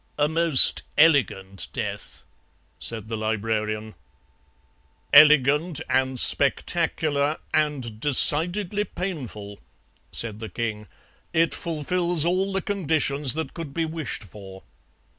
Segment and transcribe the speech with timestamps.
[0.17, 2.23] "'A most elegant death,'
[2.79, 3.93] said the Librarian.
[5.13, 9.59] "'Elegant and spectacular, and decidedly painful,'
[10.11, 10.87] said the king;
[11.33, 14.63] 'it fulfils all the conditions that could be wished for.'